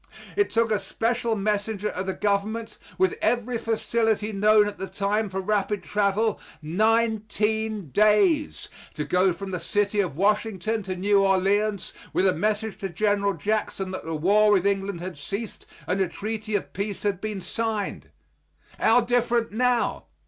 [0.35, 5.29] It took a special messenger of the government, with every facility known at the time
[5.29, 11.93] for rapid travel, nineteen days to go from the City of Washington to New Orleans
[12.13, 16.07] with a message to General Jackson that the war with England had ceased and a
[16.07, 18.09] treaty of peace had been signed.
[18.79, 20.05] How different now!